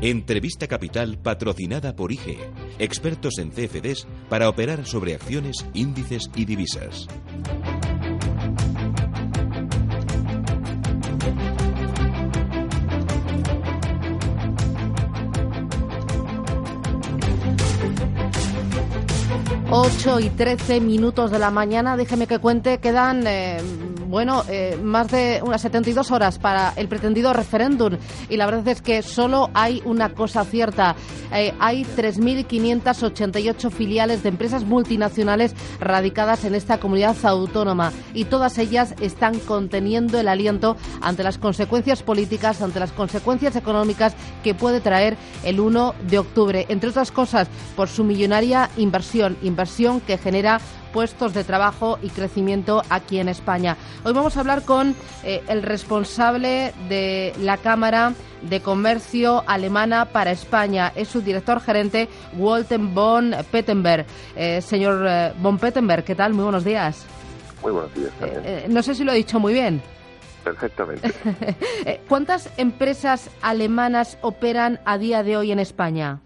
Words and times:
Entrevista 0.00 0.68
Capital 0.68 1.18
patrocinada 1.18 1.96
por 1.96 2.12
IGE, 2.12 2.38
expertos 2.78 3.38
en 3.38 3.50
CFDs 3.50 4.06
para 4.28 4.48
operar 4.48 4.86
sobre 4.86 5.14
acciones, 5.14 5.66
índices 5.74 6.30
y 6.36 6.44
divisas. 6.44 7.08
Ocho 19.70 20.20
y 20.20 20.30
trece 20.30 20.80
minutos 20.80 21.32
de 21.32 21.40
la 21.40 21.50
mañana, 21.50 21.96
déjeme 21.96 22.28
que 22.28 22.38
cuente, 22.38 22.78
quedan 22.78 23.26
eh, 23.26 23.58
bueno, 24.08 24.42
eh, 24.48 24.78
más 24.82 25.08
de 25.08 25.40
unas 25.44 25.60
72 25.60 26.10
horas 26.10 26.38
para 26.38 26.72
el 26.76 26.88
pretendido 26.88 27.32
referéndum 27.34 27.98
y 28.30 28.36
la 28.38 28.46
verdad 28.46 28.66
es 28.68 28.80
que 28.80 29.02
solo 29.02 29.50
hay 29.52 29.82
una 29.84 30.14
cosa 30.14 30.44
cierta. 30.44 30.96
Eh, 31.32 31.52
hay 31.60 31.84
3.588 31.84 33.70
filiales 33.70 34.22
de 34.22 34.30
empresas 34.30 34.64
multinacionales 34.64 35.54
radicadas 35.78 36.44
en 36.44 36.54
esta 36.54 36.80
comunidad 36.80 37.16
autónoma 37.22 37.92
y 38.14 38.24
todas 38.24 38.56
ellas 38.58 38.94
están 39.00 39.38
conteniendo 39.40 40.18
el 40.18 40.28
aliento 40.28 40.76
ante 41.02 41.22
las 41.22 41.36
consecuencias 41.36 42.02
políticas, 42.02 42.62
ante 42.62 42.80
las 42.80 42.92
consecuencias 42.92 43.56
económicas 43.56 44.14
que 44.42 44.54
puede 44.54 44.80
traer 44.80 45.18
el 45.44 45.60
1 45.60 45.94
de 46.08 46.18
octubre, 46.18 46.66
entre 46.70 46.88
otras 46.90 47.12
cosas 47.12 47.48
por 47.76 47.88
su 47.88 48.04
millonaria 48.04 48.70
inversión, 48.78 49.36
inversión 49.42 50.00
que 50.00 50.16
genera 50.16 50.60
puestos 50.92 51.34
de 51.34 51.44
trabajo 51.44 51.98
y 52.02 52.10
crecimiento 52.10 52.82
aquí 52.90 53.18
en 53.18 53.28
España. 53.28 53.76
Hoy 54.04 54.12
vamos 54.12 54.36
a 54.36 54.40
hablar 54.40 54.64
con 54.64 54.94
eh, 55.24 55.42
el 55.48 55.62
responsable 55.62 56.72
de 56.88 57.32
la 57.40 57.56
Cámara 57.56 58.14
de 58.42 58.60
Comercio 58.60 59.42
Alemana 59.46 60.06
para 60.06 60.30
España. 60.30 60.92
Es 60.94 61.08
su 61.08 61.20
director 61.20 61.60
gerente, 61.60 62.08
Walter 62.36 62.78
von 62.78 63.34
Pettenberg. 63.50 64.06
Eh, 64.36 64.60
señor 64.60 65.04
eh, 65.08 65.32
von 65.38 65.58
Pettenberg, 65.58 66.04
¿qué 66.04 66.14
tal? 66.14 66.34
Muy 66.34 66.44
buenos 66.44 66.64
días. 66.64 67.06
Muy 67.62 67.72
buenos 67.72 67.92
días 67.94 68.12
no 68.68 68.82
sé 68.82 68.94
si 68.94 69.02
lo 69.02 69.12
he 69.12 69.16
dicho 69.16 69.40
muy 69.40 69.52
bien. 69.52 69.82
Perfectamente. 70.44 71.12
¿Cuántas 72.08 72.56
empresas 72.58 73.30
alemanas 73.42 74.18
operan 74.22 74.78
a 74.84 74.96
día 74.96 75.22
de 75.22 75.36
hoy 75.36 75.52
en 75.52 75.58
España? 75.58 76.20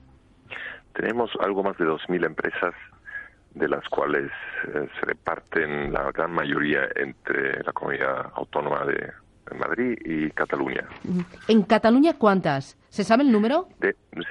Tenemos 0.94 1.30
algo 1.40 1.62
más 1.62 1.76
de 1.78 1.86
2.000 1.86 2.26
empresas 2.26 2.74
de 3.54 3.68
las 3.68 3.86
cuales 3.88 4.30
eh, 4.68 4.88
se 4.98 5.06
reparten 5.06 5.92
la 5.92 6.10
gran 6.12 6.32
mayoría 6.32 6.88
entre 6.96 7.62
la 7.62 7.72
comunidad 7.72 8.30
autónoma 8.34 8.84
de 8.84 9.12
Madrid 9.58 9.98
y 10.04 10.30
Cataluña. 10.30 10.84
¿En 11.48 11.62
Cataluña 11.64 12.14
cuántas? 12.18 12.76
¿Se 12.88 13.04
sabe 13.04 13.22
el 13.22 13.32
número? 13.32 13.68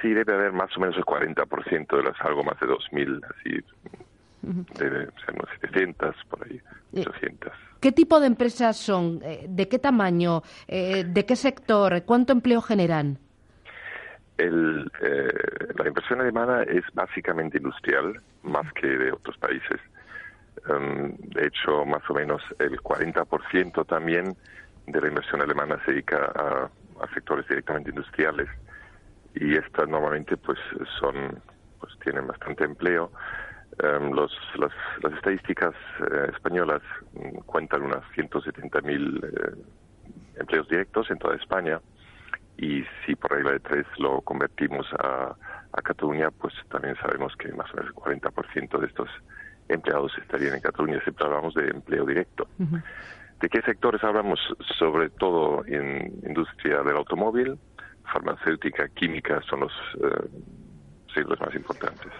sí, 0.00 0.12
debe 0.12 0.34
haber 0.34 0.52
más 0.52 0.76
o 0.76 0.80
menos 0.80 0.96
el 0.96 1.04
40% 1.04 1.96
de 1.96 2.02
las 2.02 2.20
algo 2.20 2.42
más 2.42 2.58
de 2.60 2.66
2.000, 2.66 3.20
así 3.24 3.64
debe 4.78 5.06
ser 5.24 5.34
unos 5.34 5.48
700, 5.60 6.16
por 6.28 6.44
ahí, 6.44 6.60
800. 6.96 7.52
Eh, 7.52 7.56
¿Qué 7.80 7.92
tipo 7.92 8.18
de 8.18 8.26
empresas 8.26 8.76
son? 8.76 9.20
Eh, 9.22 9.46
¿De 9.48 9.68
qué 9.68 9.78
tamaño? 9.78 10.42
¿De 10.66 11.24
qué 11.26 11.36
sector? 11.36 12.02
¿Cuánto 12.04 12.32
empleo 12.32 12.60
generan? 12.60 13.18
El, 14.38 14.90
la 15.78 15.86
inversión 15.86 16.20
alemana 16.20 16.62
es 16.64 16.82
básicamente 16.94 17.58
industrial, 17.58 18.20
más 18.42 18.70
que 18.74 18.86
de 18.86 19.12
otros 19.12 19.36
países. 19.38 19.80
Em, 20.68 21.16
de 21.16 21.46
hecho, 21.46 21.84
más 21.84 22.02
o 22.08 22.14
menos 22.14 22.42
el 22.58 22.80
40% 22.80 23.84
también 23.86 24.36
de 24.86 25.00
la 25.00 25.08
inversión 25.08 25.40
alemana 25.40 25.80
se 25.84 25.92
dedica 25.92 26.32
a, 26.34 26.70
sectores 27.14 27.48
directamente 27.48 27.90
industriales 27.90 28.48
y 29.34 29.56
estas 29.56 29.88
normalmente 29.88 30.36
pues 30.36 30.58
son 31.00 31.42
pues 31.80 31.92
tienen 32.04 32.28
bastante 32.28 32.64
empleo. 32.64 33.10
Em, 33.82 34.12
los, 34.12 34.30
las, 34.54 35.12
estadísticas 35.14 35.74
eh, 36.00 36.30
españolas 36.32 36.82
mm, 37.14 37.38
cuentan 37.46 37.82
unas 37.82 38.04
170.000 38.14 39.24
eh, 39.24 39.64
empleos 40.38 40.68
directos 40.68 41.10
en 41.10 41.18
toda 41.18 41.34
España 41.34 41.80
y 42.56 42.84
si 43.04 43.14
por 43.14 43.32
regla 43.32 43.52
de 43.52 43.60
tres 43.60 43.86
lo 43.98 44.20
convertimos 44.20 44.86
a, 44.98 45.34
a 45.72 45.82
Cataluña, 45.82 46.30
pues 46.30 46.54
también 46.70 46.96
sabemos 46.96 47.34
que 47.36 47.52
más 47.52 47.72
o 47.72 47.76
menos 47.76 47.90
el 47.90 48.20
40% 48.20 48.78
de 48.78 48.86
estos 48.86 49.08
empleados 49.68 50.12
estarían 50.18 50.54
en 50.54 50.60
Cataluña. 50.60 51.00
Siempre 51.02 51.24
hablamos 51.24 51.54
de 51.54 51.68
empleo 51.68 52.04
directo. 52.04 52.46
¿De 53.40 53.48
qué 53.48 53.60
sectores 53.62 54.04
hablamos? 54.04 54.38
Sobre 54.78 55.10
todo 55.10 55.64
en 55.66 56.12
industria 56.24 56.82
del 56.82 56.96
automóvil, 56.96 57.58
farmacéutica, 58.12 58.88
química 58.88 59.40
son 59.48 59.60
los 59.60 59.72
eh, 60.02 61.26
más 61.40 61.54
importantes. 61.54 62.12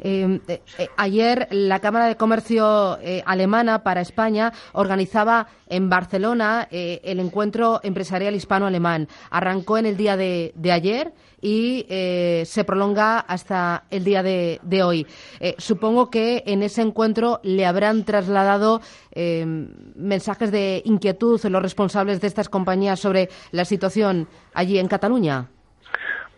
Em, 0.00 0.40
eh, 0.46 0.62
eh, 0.78 0.88
ayer 0.96 1.48
la 1.50 1.80
Cámara 1.80 2.06
de 2.06 2.16
Comercio 2.16 2.98
eh, 3.00 3.22
alemana 3.26 3.82
para 3.82 4.00
España 4.00 4.52
organizaba 4.72 5.48
en 5.68 5.90
Barcelona 5.90 6.66
el 6.70 7.20
encuentro 7.20 7.80
empresarial 7.82 8.34
hispano-alemán. 8.34 9.06
Arrancó 9.30 9.76
en 9.76 9.84
el 9.84 9.98
día 9.98 10.16
de, 10.16 10.52
ayer 10.72 11.12
y 11.42 11.84
se 12.46 12.64
prolonga 12.64 13.18
hasta 13.18 13.84
el 13.90 14.02
día 14.02 14.22
de, 14.22 14.82
hoy. 14.82 15.06
supongo 15.58 16.08
que 16.08 16.42
en 16.46 16.62
ese 16.62 16.80
encuentro 16.80 17.40
le 17.42 17.66
habrán 17.66 18.04
trasladado 18.04 18.80
em, 19.10 19.68
mensajes 19.94 20.50
de 20.50 20.80
inquietud 20.86 21.38
los 21.44 21.62
responsables 21.62 22.22
de 22.22 22.28
estas 22.28 22.48
compañías 22.48 22.98
sobre 22.98 23.28
la 23.50 23.66
situación 23.66 24.26
allí 24.54 24.78
en 24.78 24.88
Cataluña. 24.88 25.50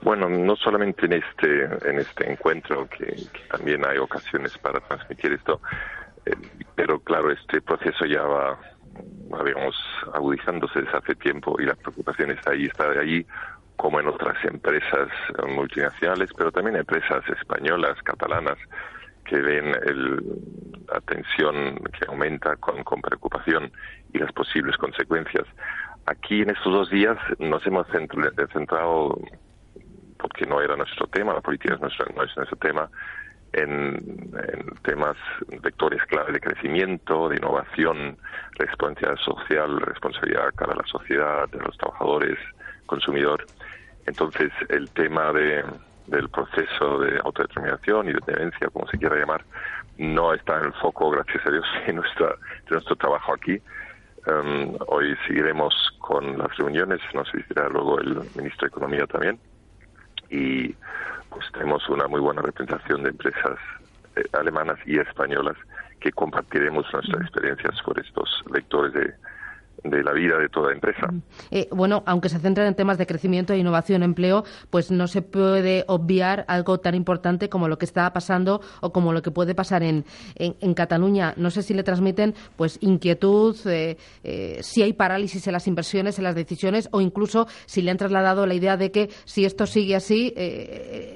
Bueno, 0.03 0.29
no 0.31 0.57
solamente 0.57 1.07
en 1.07 1.13
este, 1.13 1.65
en 1.89 1.99
este 1.99 2.31
encuentro, 2.31 2.89
que, 2.89 3.15
también 3.51 3.85
hay 3.87 3.99
ocasiones 3.99 4.57
para 4.59 4.81
transmitir 4.81 5.33
esto, 5.33 5.61
eh, 6.25 6.35
pero 6.75 7.01
claro, 7.01 7.31
este 7.31 7.61
proceso 7.61 8.07
ya 8.07 8.23
va, 8.23 8.59
digamos, 9.45 9.77
agudizándose 10.15 10.81
desde 10.83 10.97
hace 10.97 11.15
tiempo 11.17 11.57
y 11.61 11.67
la 11.67 11.75
preocupación 11.75 12.31
está 12.31 12.53
ahí, 12.53 12.65
está 12.65 12.89
de 12.89 12.99
allí, 12.99 13.27
como 13.77 14.01
en 14.01 14.09
otras 14.09 14.43
empresas 14.45 15.09
multinacionales, 15.47 16.31
pero 16.37 16.51
también 16.51 16.77
empresas 16.77 17.23
españolas, 17.29 18.03
catalanas, 18.03 18.59
que 19.25 19.37
ven 19.41 19.75
el, 19.87 20.17
la 20.89 21.01
tensión 21.03 21.77
que 21.93 22.07
aumenta 22.09 22.57
con, 22.57 22.83
con 22.85 23.01
preocupación 23.01 23.71
y 24.13 24.19
las 24.19 24.33
posibles 24.33 24.77
consecuencias. 24.77 25.47
Aquí 26.07 26.43
en 26.43 26.51
estos 26.51 26.73
dos 26.73 26.91
días 26.91 27.17
nos 27.39 27.65
hemos 27.67 27.87
centrado 28.53 29.19
porque 30.21 30.47
no 30.47 30.61
era 30.61 30.77
nuestro 30.77 31.07
tema, 31.07 31.35
la 31.35 31.41
política 31.41 31.77
no 31.81 31.89
es 31.89 32.37
nuestro 32.37 32.57
tema, 32.57 32.89
en, 33.53 34.31
temas, 34.83 35.17
vectores 35.63 36.03
clave 36.07 36.33
de 36.33 36.41
crecimiento, 36.41 37.29
de 37.29 37.37
innovación, 37.37 38.17
responsabilidad 38.53 39.17
social, 39.17 39.81
responsabilidad 39.81 40.55
cara 40.55 40.73
a 40.73 40.77
la 40.77 40.87
sociedad, 40.87 41.49
de 41.49 41.59
los 41.59 41.77
trabajadores, 41.77 42.39
consumidor. 42.87 43.45
Entonces, 44.07 44.53
el 44.69 44.89
tema 44.91 45.33
de, 45.33 45.65
del 46.07 46.29
proceso 46.29 47.01
de 47.01 47.19
autodeterminación 47.25 48.09
y 48.09 48.13
de 48.13 48.21
dependencia, 48.25 48.69
como 48.69 48.87
se 48.89 48.99
quiera 48.99 49.17
llamar, 49.17 49.45
no 49.99 50.33
está 50.33 50.59
en 50.59 50.67
el 50.67 50.73
foco, 50.75 51.11
gracias 51.11 51.45
a 51.47 51.51
Dios, 51.51 51.67
de, 51.87 51.93
nuestra, 51.93 52.29
de 52.29 52.71
nuestro 52.71 52.97
trabajo 52.97 53.35
aquí. 53.35 53.61
Um, 54.27 54.77
hoy 54.89 55.17
seguiremos 55.27 55.75
con 55.99 56.37
las 56.37 56.55
reuniones, 56.59 57.01
nos 57.15 57.33
visitará 57.33 57.71
luego 57.71 57.99
el 57.99 58.17
ministro 58.35 58.61
de 58.63 58.67
Economía 58.67 59.07
también 59.07 59.41
y 60.31 60.75
pues 61.29 61.45
tenemos 61.53 61.89
una 61.89 62.07
muy 62.09 62.21
buena 62.21 62.43
representación 62.43 63.03
de 63.03 63.11
empresas 63.11 63.59
eh, 64.17 64.25
alemanas 64.33 64.79
y 64.87 64.99
españolas 64.99 65.57
que 66.01 66.13
compartiremos 66.13 66.87
nuestras 66.93 67.23
experiencias 67.23 67.81
por 67.83 67.99
estos 67.99 68.43
lectores 68.53 68.93
de, 68.95 69.15
de 69.85 70.03
la 70.03 70.13
vida 70.13 70.39
de 70.39 70.49
toda 70.49 70.73
empresa. 70.73 71.09
Eh, 71.51 71.69
bueno, 71.71 72.03
aunque 72.07 72.29
se 72.29 72.39
centren 72.39 72.67
en 72.67 72.75
temas 72.75 72.99
de 72.99 73.07
crecimiento, 73.07 73.53
e 73.53 73.59
innovación, 73.59 74.03
empleo, 74.03 74.45
pues 74.71 74.91
no 74.91 75.07
se 75.07 75.23
puede 75.23 75.85
obviar 75.89 76.45
algo 76.49 76.79
tan 76.79 76.95
importante 76.95 77.49
como 77.49 77.69
lo 77.69 77.79
que 77.79 77.85
está 77.85 78.13
pasando 78.13 78.61
o 78.81 78.93
como 78.93 79.13
lo 79.13 79.23
que 79.23 79.31
puede 79.31 79.55
pasar 79.55 79.83
en, 79.83 80.05
en, 80.37 80.75
Cataluña. 80.75 81.35
No 81.37 81.51
sé 81.51 81.63
si 81.63 81.75
le 81.75 81.83
transmiten 81.83 82.35
pues 82.57 82.79
inquietud, 82.81 83.57
eh, 83.67 83.97
eh, 84.23 84.59
si 84.63 84.83
hay 84.83 84.93
parálisis 84.93 85.47
en 85.47 85.53
las 85.53 85.67
inversiones, 85.67 86.19
en 86.19 86.25
las 86.25 86.35
decisiones 86.35 86.89
o 86.93 87.01
incluso 87.01 87.47
si 87.67 87.83
le 87.83 87.91
han 87.91 87.97
trasladado 87.97 88.47
la 88.47 88.55
idea 88.55 88.77
de 88.77 88.91
que 88.91 89.11
si 89.25 89.45
esto 89.45 89.67
sigue 89.67 89.97
así, 89.97 90.35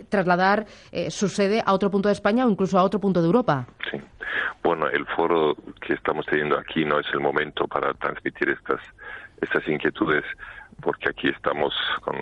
trasladar 0.08 0.66
su 1.08 1.28
sede 1.28 1.62
a 1.64 1.72
otro 1.72 1.90
punto 1.90 2.08
de 2.08 2.12
España 2.12 2.46
o 2.46 2.50
incluso 2.50 2.78
a 2.78 2.82
otro 2.82 3.00
punto 3.00 3.20
de 3.20 3.26
Europa. 3.26 3.66
Sí. 3.90 3.98
Bueno, 4.64 4.88
el 4.88 5.04
foro 5.04 5.54
que 5.80 5.92
estamos 5.92 6.24
teniendo 6.24 6.58
aquí 6.58 6.86
no 6.86 6.98
es 6.98 7.06
el 7.12 7.20
momento 7.20 7.66
para 7.68 7.92
transmitir 7.92 8.48
estas, 8.54 8.80
estas 9.40 9.66
inquietudes, 9.68 10.24
porque 10.80 11.10
aquí 11.10 11.28
estamos 11.28 11.74
con 12.00 12.16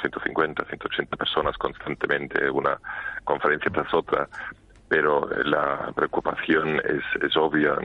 150, 0.00 0.64
180 0.64 1.16
personas 1.16 1.56
constantemente, 1.58 2.50
una 2.50 2.78
conferencia 3.24 3.70
tras 3.70 3.92
otra, 3.94 4.28
pero 4.88 5.28
la 5.44 5.92
preocupación 5.94 6.80
es, 6.84 7.22
es 7.22 7.36
obvia. 7.36 7.76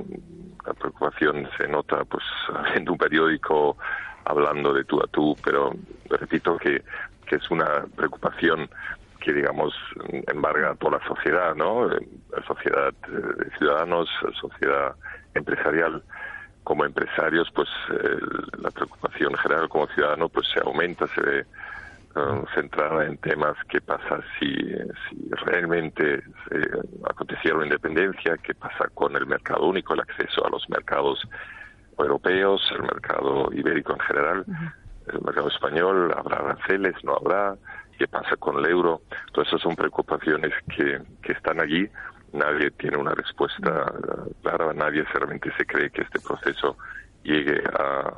La 0.65 0.73
preocupación 0.73 1.47
se 1.57 1.67
nota, 1.67 2.03
pues, 2.05 2.23
viendo 2.73 2.91
un 2.91 2.97
periódico 2.97 3.77
hablando 4.25 4.73
de 4.73 4.83
tú 4.83 5.01
a 5.01 5.07
tú, 5.07 5.35
pero 5.43 5.71
repito 6.09 6.57
que, 6.57 6.83
que 7.25 7.35
es 7.37 7.49
una 7.49 7.85
preocupación 7.95 8.69
que 9.19 9.33
digamos 9.33 9.73
embarga 10.27 10.71
a 10.71 10.75
toda 10.75 10.99
la 10.99 11.07
sociedad, 11.07 11.55
¿no? 11.55 11.87
La 11.87 12.43
sociedad 12.47 12.93
de 13.07 13.49
ciudadanos, 13.57 14.09
sociedad 14.39 14.95
empresarial. 15.33 16.03
Como 16.69 16.85
empresarios, 16.85 17.49
pues 17.55 17.67
la 18.59 18.69
preocupación 18.69 19.33
general 19.33 19.67
como 19.69 19.87
ciudadano 19.87 20.29
pues 20.29 20.47
se 20.53 20.59
aumenta, 20.59 21.07
se 21.07 21.19
ve 21.19 21.39
eh, 21.39 22.43
centrada 22.53 23.05
en 23.05 23.17
temas 23.17 23.55
qué 23.67 23.81
pasa 23.81 24.19
si, 24.37 24.53
si 25.09 25.29
realmente 25.47 26.21
aconteciera 27.09 27.57
una 27.57 27.65
independencia, 27.65 28.37
qué 28.43 28.53
pasa 28.53 28.87
con 28.93 29.15
el 29.15 29.25
mercado 29.25 29.65
único, 29.65 29.95
el 29.95 30.01
acceso 30.01 30.45
a 30.45 30.51
los 30.51 30.69
mercados 30.69 31.27
europeos, 31.97 32.61
el 32.75 32.83
mercado 32.83 33.49
ibérico 33.51 33.93
en 33.93 33.99
general, 34.01 34.45
el 35.11 35.21
mercado 35.21 35.47
español, 35.47 36.13
habrá 36.15 36.37
aranceles, 36.37 36.93
no 37.03 37.15
habrá, 37.15 37.55
qué 37.97 38.07
pasa 38.07 38.35
con 38.37 38.59
el 38.59 38.69
euro. 38.69 39.01
Todas 39.33 39.47
esas 39.47 39.61
son 39.61 39.75
preocupaciones 39.75 40.53
que, 40.75 41.01
que 41.23 41.31
están 41.31 41.59
allí. 41.59 41.89
Nadie 42.33 42.71
tiene 42.71 42.97
una 42.97 43.11
respuesta 43.11 43.91
clara, 44.41 44.73
nadie 44.73 45.03
realmente 45.03 45.51
se 45.57 45.65
cree 45.65 45.89
que 45.89 46.01
este 46.01 46.19
proceso 46.19 46.77
llegue 47.23 47.61
a, 47.77 48.13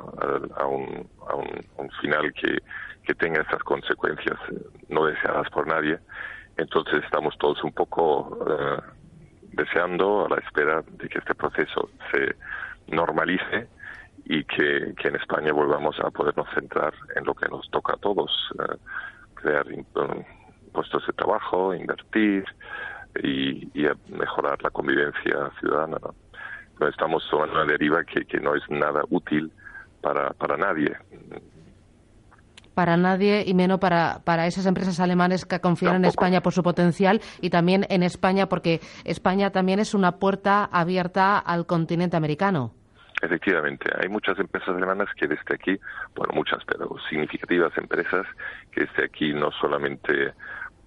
a, 0.56 0.66
un, 0.66 1.08
a 1.28 1.34
un, 1.34 1.90
final 2.00 2.32
que, 2.34 2.58
que 3.04 3.14
tenga 3.14 3.42
esas 3.42 3.62
consecuencias 3.62 4.38
no 4.88 5.06
deseadas 5.06 5.48
por 5.50 5.66
nadie. 5.66 5.98
Entonces 6.56 7.02
estamos 7.04 7.36
todos 7.38 7.62
un 7.64 7.72
poco 7.72 8.38
eh, 8.48 8.80
deseando 9.52 10.26
a 10.26 10.28
la 10.28 10.36
espera 10.36 10.82
de 10.82 11.08
que 11.08 11.18
este 11.18 11.34
proceso 11.34 11.90
se 12.10 12.36
normalice 12.88 13.68
y 14.24 14.44
que, 14.44 14.94
que, 14.96 15.08
en 15.08 15.16
España 15.16 15.52
volvamos 15.52 15.98
a 16.00 16.10
podernos 16.10 16.46
centrar 16.54 16.94
en 17.16 17.24
lo 17.24 17.34
que 17.34 17.48
nos 17.48 17.68
toca 17.70 17.94
a 17.94 17.96
todos, 17.96 18.30
eh, 18.58 18.76
crear 19.34 19.66
puestos 20.72 21.06
de 21.06 21.12
trabajo, 21.14 21.74
invertir 21.74 22.44
y, 23.22 23.68
y 23.74 23.86
mejorar 24.08 24.62
la 24.62 24.70
convivencia 24.70 25.50
ciudadana. 25.60 25.98
¿no? 26.00 26.14
estamos 26.88 27.22
tomando 27.30 27.54
una 27.54 27.64
deriva 27.64 28.02
que, 28.04 28.24
que 28.24 28.40
no 28.40 28.56
es 28.56 28.62
nada 28.68 29.02
útil 29.10 29.52
para, 30.00 30.30
para 30.30 30.56
nadie 30.56 30.96
para 32.74 32.96
nadie 32.96 33.44
y 33.46 33.54
menos 33.54 33.78
para, 33.78 34.20
para 34.24 34.46
esas 34.46 34.66
empresas 34.66 34.98
alemanes 35.00 35.44
que 35.44 35.60
confían 35.60 35.96
en 35.96 36.04
España 36.06 36.40
por 36.40 36.52
su 36.52 36.62
potencial 36.62 37.20
y 37.40 37.50
también 37.50 37.86
en 37.88 38.02
España 38.02 38.48
porque 38.48 38.80
España 39.04 39.50
también 39.50 39.78
es 39.78 39.94
una 39.94 40.12
puerta 40.12 40.64
abierta 40.64 41.38
al 41.38 41.66
continente 41.66 42.16
americano. 42.16 42.72
Efectivamente, 43.20 43.88
hay 44.02 44.08
muchas 44.08 44.38
empresas 44.38 44.70
alemanas 44.70 45.08
que 45.16 45.28
desde 45.28 45.54
aquí, 45.54 45.78
bueno, 46.16 46.34
muchas, 46.34 46.64
pero 46.66 46.96
significativas 47.08 47.76
empresas 47.78 48.26
que 48.72 48.80
desde 48.86 49.04
aquí 49.04 49.32
no 49.32 49.52
solamente 49.52 50.32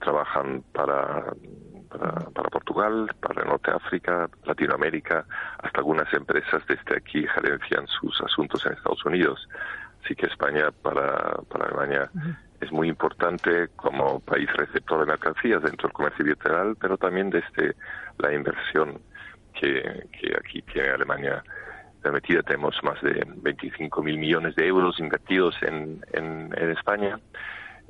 trabajan 0.02 0.62
para, 0.74 1.34
para, 1.86 2.50
Portugal, 2.50 3.10
para 3.20 3.44
Norte 3.46 3.72
África, 3.72 4.30
Latinoamérica, 4.44 5.26
hasta 5.60 5.80
algunas 5.80 6.12
empresas 6.14 6.64
desde 6.68 6.98
aquí 6.98 7.26
gerencian 7.28 7.88
sus 7.88 8.20
asuntos 8.22 8.66
en 8.66 8.74
Estados 8.74 9.06
Unidos. 9.06 9.48
Así 10.04 10.16
que 10.16 10.28
España 10.28 10.72
para, 10.82 11.38
para 11.50 11.66
Alemania 11.66 12.10
es 12.62 12.72
muy 12.72 12.88
importante 12.88 13.70
como 13.76 14.20
país 14.20 14.52
receptor 14.54 15.00
de 15.00 15.06
mercancías 15.08 15.64
dentro 15.64 15.88
del 15.88 15.94
comercio 15.94 16.26
bilateral, 16.26 16.76
pero 16.80 16.98
también 16.98 17.30
desde 17.30 17.76
la 18.20 18.34
inversión 18.34 19.00
que, 19.54 20.08
que 20.12 20.36
aquí 20.38 20.62
tiene 20.62 20.90
Alemania 20.90 21.44
metida. 22.12 22.42
Tenemos 22.44 22.76
más 22.84 23.02
de 23.02 23.26
25 23.38 24.04
mil 24.04 24.18
millones 24.18 24.56
de 24.56 24.68
euros 24.68 25.00
invertidos 25.00 25.56
en, 25.62 26.04
en, 26.14 26.70
España. 26.72 27.20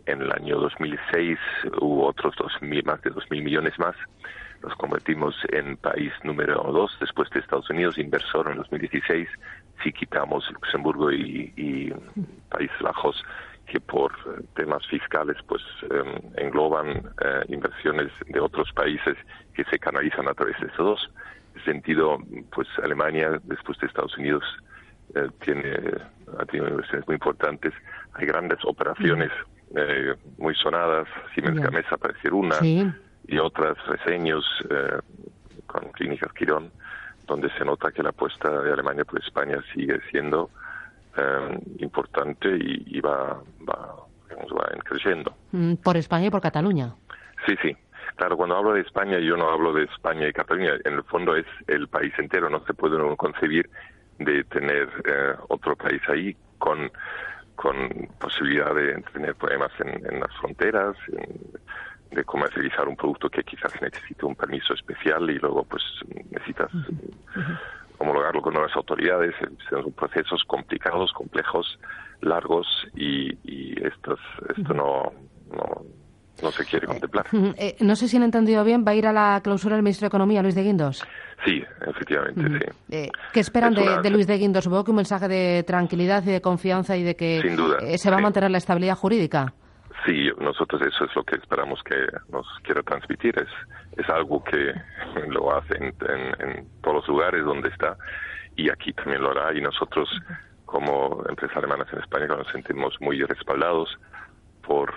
En 0.05 0.21
el 0.21 0.31
año 0.31 0.57
2006 0.57 1.39
hubo 1.81 2.07
otros 2.07 2.35
dos 2.37 2.51
mil, 2.61 2.83
más 2.85 3.01
de 3.01 3.09
2 3.09 3.31
mil 3.31 3.43
millones 3.43 3.77
más. 3.79 3.95
Nos 4.61 4.75
convertimos 4.75 5.35
en 5.51 5.77
país 5.77 6.11
número 6.23 6.55
dos 6.71 6.95
después 6.99 7.29
de 7.31 7.39
Estados 7.39 7.69
Unidos, 7.69 7.97
inversor 7.97 8.49
en 8.49 8.57
2016. 8.57 9.27
Si 9.83 9.91
quitamos 9.91 10.49
Luxemburgo 10.51 11.11
y, 11.11 11.53
y 11.55 11.93
Países 12.49 12.79
Bajos, 12.81 13.23
que 13.65 13.79
por 13.79 14.13
temas 14.53 14.85
fiscales 14.87 15.37
pues 15.47 15.61
em, 15.89 16.21
engloban 16.37 16.87
eh, 16.89 17.43
inversiones 17.49 18.11
de 18.27 18.39
otros 18.39 18.71
países 18.73 19.17
que 19.53 19.63
se 19.65 19.79
canalizan 19.79 20.27
a 20.27 20.33
través 20.33 20.59
de 20.59 20.67
estos 20.67 20.85
dos 20.85 21.11
sentido, 21.63 22.17
pues 22.53 22.67
Alemania, 22.83 23.39
después 23.43 23.77
de 23.79 23.87
Estados 23.87 24.17
Unidos, 24.17 24.43
eh, 25.15 25.27
tiene, 25.39 25.71
ha 26.37 26.45
tenido 26.45 26.69
inversiones 26.69 27.07
muy 27.07 27.15
importantes. 27.15 27.73
Hay 28.13 28.25
grandes 28.25 28.59
operaciones 28.65 29.31
eh, 29.75 30.15
muy 30.37 30.55
sonadas, 30.55 31.07
Siemens 31.33 31.61
Gamesa, 31.61 31.97
para 31.97 32.13
decir 32.13 32.33
una, 32.33 32.55
y 32.61 33.37
otras 33.37 33.77
reseños 33.87 34.45
eh, 34.69 34.99
con 35.65 35.91
Clínicas 35.91 36.31
Quirón, 36.33 36.71
donde 37.25 37.49
se 37.57 37.65
nota 37.65 37.91
que 37.91 38.03
la 38.03 38.09
apuesta 38.09 38.61
de 38.61 38.71
Alemania 38.71 39.05
por 39.05 39.19
España 39.19 39.57
sigue 39.73 39.99
siendo 40.11 40.49
importante 41.77 42.49
y, 42.59 42.99
va, 42.99 43.41
va, 43.67 43.95
va 44.29 44.69
creciendo. 44.83 45.33
Mm, 45.53 45.75
por 45.75 45.95
España 45.95 46.27
y 46.27 46.29
por 46.29 46.41
Cataluña. 46.41 46.93
Sí, 47.45 47.55
sí, 47.61 47.73
Claro, 48.15 48.37
cuando 48.37 48.55
hablo 48.55 48.73
de 48.73 48.81
España, 48.81 49.19
yo 49.19 49.35
no 49.35 49.49
hablo 49.49 49.73
de 49.73 49.83
España 49.83 50.27
y 50.27 50.33
Cataluña. 50.33 50.73
En 50.85 50.93
el 50.93 51.03
fondo 51.03 51.35
es 51.35 51.45
el 51.67 51.87
país 51.87 52.13
entero. 52.17 52.49
No 52.49 52.63
se 52.65 52.73
puede 52.73 52.97
concebir 53.17 53.69
de 54.19 54.43
tener 54.45 54.89
eh, 55.05 55.33
otro 55.49 55.75
país 55.75 56.01
ahí 56.07 56.35
con, 56.57 56.89
con 57.55 57.75
posibilidad 58.19 58.73
de 58.73 59.01
tener 59.13 59.35
problemas 59.35 59.71
en, 59.79 60.19
las 60.19 60.35
fronteras, 60.37 60.95
de 62.11 62.23
comercializar 62.23 62.87
un 62.87 62.95
producto 62.95 63.29
que 63.29 63.43
quizás 63.43 63.73
necesite 63.81 64.25
un 64.25 64.35
permiso 64.35 64.73
especial 64.73 65.29
y 65.29 65.39
luego 65.39 65.63
pues 65.63 65.83
necesitas 66.31 66.71
homologarlo 67.97 68.41
con 68.41 68.53
nuevas 68.53 68.75
autoridades. 68.75 69.33
Son 69.69 69.91
procesos 69.93 70.43
complicados, 70.45 71.11
complejos, 71.13 71.79
largos 72.21 72.67
y, 72.95 73.37
y 73.43 73.75
esto 73.85 74.17
no, 74.73 75.11
no 75.51 76.04
no 76.41 76.51
se 76.51 76.65
quiere 76.65 76.87
contemplar. 76.87 77.25
Eh, 77.57 77.75
no 77.79 77.95
sé 77.95 78.07
si 78.07 78.17
han 78.17 78.23
entendido 78.23 78.63
bien, 78.63 78.83
¿va 78.85 78.91
a 78.91 78.95
ir 78.95 79.07
a 79.07 79.13
la 79.13 79.39
clausura 79.43 79.75
el 79.75 79.83
ministro 79.83 80.05
de 80.05 80.07
Economía, 80.07 80.41
Luis 80.41 80.55
de 80.55 80.63
Guindos? 80.63 81.05
Sí, 81.45 81.63
efectivamente, 81.85 82.41
sí. 82.59 82.95
Eh, 82.95 83.09
¿Qué 83.33 83.39
esperan 83.39 83.73
de, 83.73 84.09
Luis 84.09 84.27
de 84.27 84.37
Guindos? 84.37 84.63
Supongo 84.63 84.83
que 84.83 84.91
un 84.91 84.97
mensaje 84.97 85.27
de 85.27 85.63
tranquilidad 85.63 86.23
y 86.23 86.31
de 86.31 86.41
confianza 86.41 86.97
y 86.97 87.03
de 87.03 87.15
que 87.15 87.39
eh, 87.39 87.97
se 87.97 88.09
va 88.09 88.17
a 88.17 88.21
mantener 88.21 88.51
la 88.51 88.57
estabilidad 88.57 88.95
jurídica. 88.95 89.53
Sí, 90.05 90.29
nosotros 90.39 90.81
eso 90.81 91.05
es 91.05 91.15
lo 91.15 91.23
que 91.23 91.35
esperamos 91.35 91.81
que 91.83 91.95
nos 92.29 92.45
quiera 92.63 92.83
transmitir. 92.83 93.35
Es, 93.39 93.49
es 93.97 94.09
algo 94.09 94.43
que 94.43 94.73
lo 95.29 95.55
hace 95.55 95.77
en, 95.77 95.93
todos 96.81 96.97
los 96.97 97.07
lugares 97.07 97.43
donde 97.43 97.69
está 97.69 97.97
y 98.55 98.69
aquí 98.69 98.93
también 98.93 99.21
lo 99.21 99.31
hará 99.31 99.53
y 99.53 99.61
nosotros 99.61 100.09
como 100.65 101.23
empresas 101.27 101.57
alemanas 101.57 101.87
en 101.91 101.99
España 101.99 102.27
nos 102.27 102.47
sentimos 102.47 102.95
muy 102.99 103.21
respaldados 103.21 103.97
por 104.65 104.93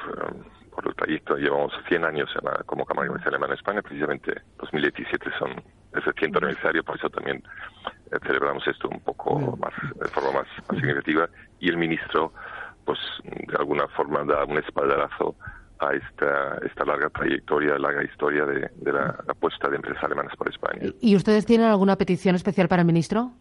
por 0.79 0.87
el 0.87 0.95
trayecto. 0.95 1.37
Llevamos 1.37 1.73
100 1.89 2.05
años 2.05 2.31
como 2.67 2.87
Cámara 2.87 3.09
Comercial 3.09 3.35
Alemana 3.35 3.55
en 3.55 3.59
España, 3.59 3.83
precisamente 3.83 4.43
2017 4.59 5.29
son 5.37 5.51
es 5.51 6.07
el 6.07 6.13
100 6.13 6.37
aniversario, 6.37 6.85
por 6.85 6.97
eso 6.97 7.11
también 7.11 7.43
eh, 8.13 8.17
celebramos 8.25 8.65
esto 8.69 8.89
un 8.89 9.01
poco 9.01 9.57
más, 9.57 9.73
de 9.97 10.09
forma 10.09 10.41
más, 10.41 10.47
significativa. 10.71 11.29
Y 11.59 11.69
el 11.69 11.79
ministro, 11.79 12.33
pues 12.85 12.99
de 13.25 13.57
alguna 13.59 13.89
forma 13.89 14.23
da 14.23 14.45
un 14.45 14.57
espaldarazo 14.59 15.35
a 15.81 15.95
esta, 15.95 16.59
esta 16.65 16.85
larga 16.85 17.11
trayectoria, 17.11 17.77
larga 17.77 18.05
historia 18.05 18.45
de, 18.45 18.71
la 18.93 19.17
apuesta 19.27 19.69
de 19.69 19.77
empresas 19.77 20.05
alemanas 20.05 20.37
por 20.37 20.49
España. 20.49 20.93
¿Y 21.01 21.17
ustedes 21.17 21.45
tienen 21.45 21.67
alguna 21.67 21.97
petición 21.97 22.37
especial 22.37 22.69
para 22.69 22.83
el 22.83 22.87
ministro? 22.87 23.33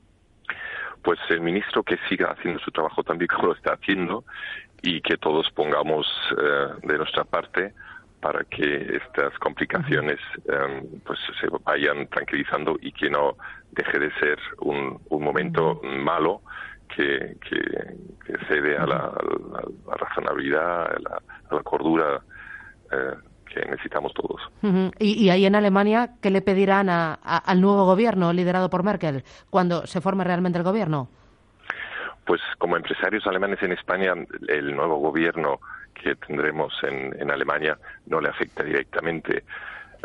Pues 1.04 1.20
el 1.30 1.42
ministro 1.42 1.84
que 1.84 1.98
siga 2.10 2.32
haciendo 2.32 2.60
su 2.62 2.72
trabajo 2.72 3.04
también 3.04 3.28
como 3.28 3.50
lo 3.50 3.54
está 3.54 3.74
haciendo 3.74 4.26
y 4.88 5.02
que 5.02 5.18
todos 5.18 5.50
pongamos 5.52 6.08
eh, 6.32 6.88
de 6.88 6.98
nuestra 6.98 7.26
parte 7.26 7.74
para 8.22 8.46
que 8.46 8.96
estas 8.96 9.38
complicaciones 9.40 10.18
em, 10.46 11.02
pues 11.06 11.20
se 11.42 11.48
vayan 11.66 12.08
tranquilizando 12.08 12.78
y 12.82 12.94
que 12.94 13.10
no 13.10 13.36
deje 13.72 14.00
de 14.00 14.12
ser 14.14 14.40
un, 14.60 14.98
un 15.10 15.24
momento 15.24 15.82
malo 15.84 16.42
que, 16.96 17.36
que, 17.42 18.40
cede 18.48 18.78
a 18.78 18.86
la, 18.86 19.12
razonabilidad, 20.00 20.84
a 20.86 21.54
la, 21.54 21.64
cordura 21.64 22.22
eh, 22.90 23.14
que 23.54 23.66
necesitamos 23.66 24.14
todos. 24.14 24.42
¿Y, 25.00 25.26
¿Y, 25.26 25.30
ahí 25.30 25.46
en 25.46 25.56
Alemania 25.56 26.12
qué 26.22 26.30
le 26.30 26.42
pedirán 26.42 26.90
a, 26.90 27.14
al 27.14 27.60
nuevo 27.60 27.86
gobierno 27.86 28.32
liderado 28.32 28.70
por 28.70 28.84
Merkel 28.84 29.26
cuando 29.50 29.86
se 29.86 30.00
forme 30.00 30.24
realmente 30.24 30.58
el 30.58 30.64
gobierno? 30.64 31.10
Pues 32.28 32.42
como 32.58 32.76
empresarios 32.76 33.26
alemanes 33.26 33.64
en 33.64 33.72
España, 33.72 34.14
el 34.50 34.76
nuevo 34.76 34.98
gobierno 34.98 35.62
que 35.94 36.16
tendremos 36.16 36.74
en, 36.84 37.32
Alemania 37.32 37.78
no 38.08 38.20
le 38.20 38.30
afecta 38.30 38.64
directamente. 38.64 39.46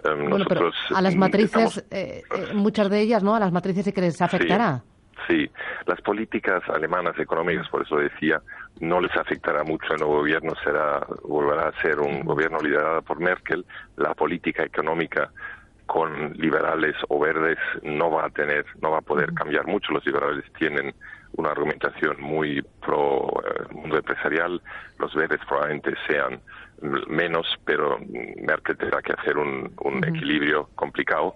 Em, 0.05 0.31
bueno, 0.31 0.45
pero 0.49 0.71
a 0.95 1.03
las 1.03 1.17
matrices, 1.17 1.85
eh, 1.91 2.23
eh, 2.35 2.55
muchas 2.55 2.89
de 2.89 3.01
ellas, 3.01 3.25
¿no? 3.25 3.35
A 3.35 3.41
las 3.41 3.53
matrices 3.53 3.85
sí 3.85 3.93
que 3.93 4.01
les 4.01 4.23
afectará. 4.23 4.83
Sí, 5.27 5.51
las 5.87 6.01
políticas 6.01 6.63
alemanas 6.69 7.19
económicas, 7.19 7.69
por 7.69 7.83
eso 7.83 7.97
decía, 7.97 8.41
no 8.81 9.01
les 9.01 9.15
afectará 9.17 9.63
mucho 9.65 9.93
el 9.93 10.01
nuevo 10.01 10.19
gobierno, 10.19 10.53
será, 10.65 11.05
volverá 11.25 11.69
a 11.69 11.83
ser 11.83 12.01
un 12.01 12.25
gobierno 12.25 12.59
liderado 12.61 13.03
por 13.03 13.21
Merkel. 13.21 13.65
La 13.97 14.15
política 14.15 14.65
económica 14.65 15.31
con 15.93 16.33
liberales 16.39 16.97
o 17.11 17.21
verdes 17.21 17.59
no 17.83 18.11
va 18.11 18.25
a 18.25 18.31
tener, 18.31 18.65
no 18.81 18.93
va 18.93 18.99
a 19.01 19.03
poder 19.03 19.35
cambiar 19.35 19.67
mucho. 19.67 19.93
Los 19.93 20.07
liberales 20.07 20.43
tienen 20.59 20.95
una 21.37 21.51
argumentación 21.51 22.19
muy 22.19 22.63
pro 22.81 23.29
eh, 23.45 23.75
mundo 23.75 23.99
empresarial, 23.99 24.63
los 24.99 25.15
verdes 25.15 25.41
probablemente 25.47 25.93
sean 26.07 26.41
menos, 27.09 27.47
pero 27.67 27.99
Merkel 28.41 28.79
tendrá 28.79 29.03
que 29.03 29.13
hacer 29.13 29.37
un, 29.37 29.71
equilibrio 30.03 30.71
complicado 30.77 31.35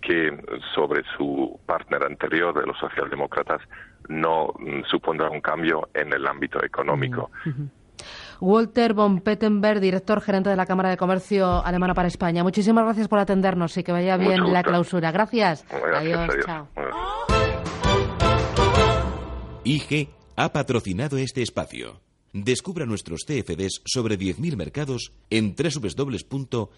que 0.00 0.36
sobre 0.74 1.04
su 1.16 1.60
partner 1.64 2.02
anterior 2.02 2.58
de 2.58 2.66
los 2.66 2.76
socialdemócratas 2.78 3.62
no 4.08 4.52
mm, 4.58 4.82
supondrá 4.90 5.30
un 5.30 5.40
cambio 5.40 5.90
en 5.94 6.12
el 6.12 6.26
ámbito 6.26 6.60
económico. 6.64 7.30
Walter 8.42 8.92
von 8.92 9.20
Pettenberg, 9.20 9.78
director 9.80 10.20
gerente 10.20 10.50
de 10.50 10.56
la 10.56 10.66
Cámara 10.66 10.90
de 10.90 10.96
Comercio 10.96 11.64
Alemana 11.64 11.94
para 11.94 12.08
España. 12.08 12.42
Muchísimas 12.42 12.84
gracias 12.84 13.06
por 13.06 13.20
atendernos 13.20 13.76
y 13.76 13.84
que 13.84 13.92
vaya 13.92 14.16
bien 14.16 14.52
la 14.52 14.64
clausura. 14.64 15.12
Gracias. 15.12 15.64
adiós. 15.70 16.28
Chao. 16.44 16.66
IG 19.62 20.08
ha 20.34 20.52
patrocinado 20.52 21.18
este 21.18 21.40
espacio. 21.42 22.00
Descubra 22.32 22.84
nuestros 22.84 23.20
CFDs 23.24 23.80
sobre 23.84 24.18
10.000 24.18 24.56
mercados 24.56 25.12
en 25.30 25.54
www.ig.com. 25.54 26.72